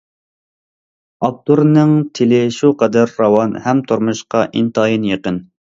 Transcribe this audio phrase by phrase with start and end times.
[1.27, 5.45] ئاپتورنىڭ تىلى شۇ قەدەر راۋان ھەم تۇرمۇشقا ئىنتايىن يېقىن.